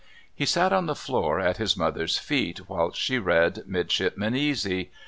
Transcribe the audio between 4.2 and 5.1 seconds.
Easy."